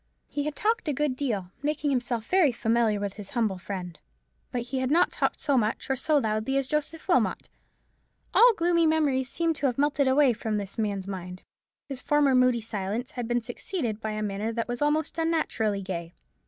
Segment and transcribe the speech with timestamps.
[0.31, 3.99] He had talked a good deal, making himself very familiar with his humble friend.
[4.51, 7.49] But he had not talked so much or so loudly as Joseph Wilmot.
[8.33, 11.43] All gloomy memories seemed to have melted away from this man's mind.
[11.87, 16.15] His former moody silence had been succeeded by a manner that was almost unnaturally gay.